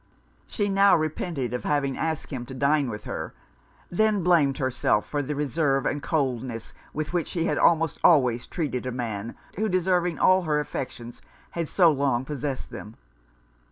[0.47, 3.35] She now repented of having asked him to dine with her;
[3.91, 8.87] then blamed herself for the reserve and coldness with which she had almost always treated
[8.87, 12.95] a man, who, deserving all her affections, had so long possessed them.